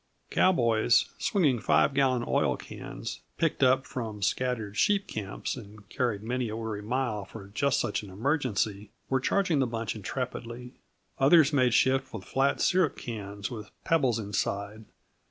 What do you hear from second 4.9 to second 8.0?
camps and carried many a weary mile for just